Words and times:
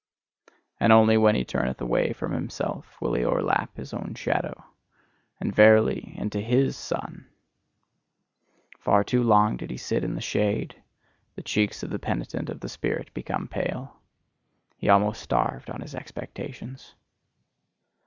And 0.79 0.91
only 0.91 1.15
when 1.15 1.35
he 1.35 1.45
turneth 1.45 1.79
away 1.79 2.11
from 2.13 2.31
himself 2.31 2.99
will 2.99 3.13
he 3.13 3.23
o'erleap 3.23 3.77
his 3.77 3.93
own 3.93 4.15
shadow 4.15 4.65
and 5.39 5.53
verily! 5.55 6.15
into 6.17 6.41
HIS 6.41 6.75
sun. 6.75 7.27
Far 8.79 9.03
too 9.03 9.21
long 9.21 9.57
did 9.57 9.69
he 9.69 9.77
sit 9.77 10.03
in 10.03 10.15
the 10.15 10.19
shade; 10.19 10.73
the 11.35 11.43
cheeks 11.43 11.83
of 11.83 11.91
the 11.91 11.99
penitent 11.99 12.49
of 12.49 12.61
the 12.61 12.67
spirit 12.67 13.13
became 13.13 13.47
pale; 13.47 13.95
he 14.75 14.89
almost 14.89 15.21
starved 15.21 15.69
on 15.69 15.81
his 15.81 15.93
expectations. 15.93 16.95